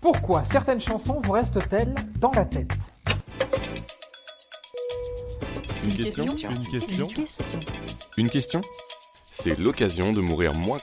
[0.00, 2.72] Pourquoi certaines chansons vous restent-elles dans la tête?
[5.84, 6.24] Une question?
[6.24, 7.06] Une question?
[8.16, 8.60] Une question
[9.30, 10.78] C'est l'occasion de mourir moins.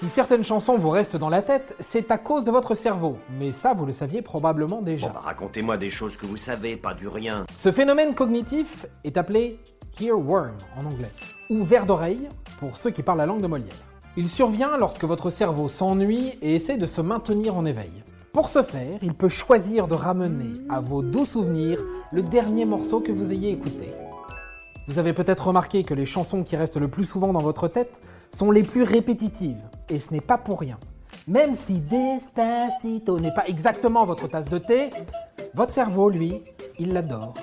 [0.00, 3.18] Si certaines chansons vous restent dans la tête, c'est à cause de votre cerveau.
[3.38, 5.08] Mais ça, vous le saviez probablement déjà.
[5.08, 7.44] Bon bah racontez-moi des choses que vous savez, pas du rien.
[7.58, 9.60] Ce phénomène cognitif est appelé
[10.00, 11.10] earworm en anglais,
[11.50, 12.28] ou ver d'oreille
[12.58, 13.74] pour ceux qui parlent la langue de Molière.
[14.16, 17.92] Il survient lorsque votre cerveau s'ennuie et essaie de se maintenir en éveil.
[18.32, 21.78] Pour ce faire, il peut choisir de ramener à vos doux souvenirs
[22.12, 23.90] le dernier morceau que vous ayez écouté.
[24.88, 28.00] Vous avez peut-être remarqué que les chansons qui restent le plus souvent dans votre tête
[28.36, 30.78] sont les plus répétitives, et ce n'est pas pour rien.
[31.28, 34.90] Même si Despacito n'est pas exactement votre tasse de thé,
[35.54, 36.42] votre cerveau, lui,
[36.78, 37.34] il l'adore.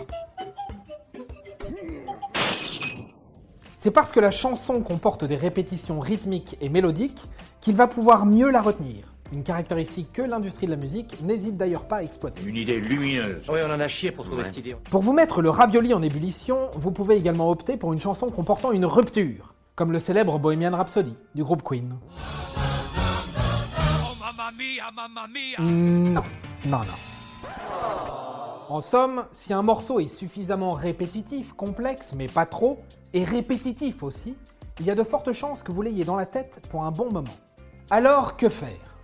[3.77, 7.23] C'est parce que la chanson comporte des répétitions rythmiques et mélodiques
[7.61, 9.13] qu'il va pouvoir mieux la retenir.
[9.31, 12.41] Une caractéristique que l'industrie de la musique n'hésite d'ailleurs pas à exploiter.
[12.43, 13.43] Une idée lumineuse.
[13.49, 14.75] Oui, on en a chié pour trouver cette idée.
[14.89, 18.71] Pour vous mettre le ravioli en ébullition, vous pouvez également opter pour une chanson comportant
[18.71, 21.97] une rupture, comme le célèbre Bohemian Rhapsody du groupe Queen.
[25.59, 26.23] Mm, Non,
[26.65, 26.83] non, non.
[28.69, 32.79] En somme, si un morceau est suffisamment répétitif, complexe, mais pas trop,
[33.13, 34.35] et répétitif aussi,
[34.81, 37.09] il y a de fortes chances que vous l'ayez dans la tête pour un bon
[37.09, 37.23] moment.
[37.89, 38.97] Alors, que faire?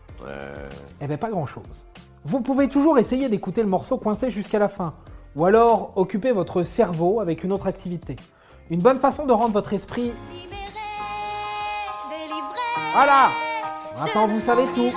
[1.00, 1.88] Eh bien, pas grand-chose.
[2.26, 4.96] Vous pouvez toujours essayer d'écouter le morceau coincé jusqu'à la fin,
[5.38, 8.18] ou alors occuper votre cerveau avec une autre activité.
[8.70, 10.12] Une bonne façon de rendre votre esprit...
[12.94, 13.30] Voilà
[13.98, 14.92] Maintenant, vous savez tout.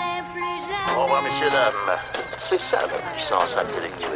[0.96, 1.98] Au revoir, messieurs, dames.
[2.48, 4.15] C'est ça la puissance intellectuelle.